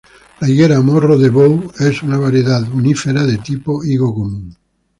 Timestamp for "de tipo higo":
3.27-4.11